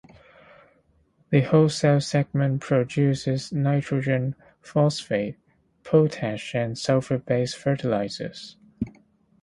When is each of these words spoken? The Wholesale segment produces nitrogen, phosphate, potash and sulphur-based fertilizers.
The 1.29 1.41
Wholesale 1.41 2.01
segment 2.01 2.61
produces 2.61 3.51
nitrogen, 3.51 4.33
phosphate, 4.59 5.37
potash 5.83 6.55
and 6.55 6.75
sulphur-based 6.75 7.55
fertilizers. 7.55 8.57